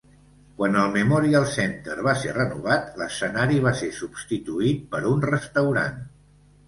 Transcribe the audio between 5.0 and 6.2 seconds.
un restaurant.